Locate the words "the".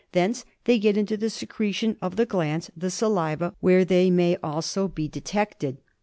1.15-1.29, 2.15-2.25, 2.75-2.89